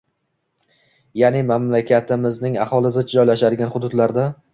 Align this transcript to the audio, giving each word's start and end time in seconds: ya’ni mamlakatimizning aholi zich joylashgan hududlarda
ya’ni 1.21 1.43
mamlakatimizning 1.49 2.57
aholi 2.65 2.91
zich 2.97 3.13
joylashgan 3.13 3.73
hududlarda 3.77 4.27